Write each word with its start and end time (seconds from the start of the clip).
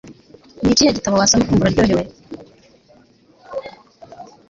nikihe 0.63 0.91
gitabo 0.97 1.15
wasoma 1.15 1.43
ukumva 1.43 1.63
uraryohewe? 1.65 2.03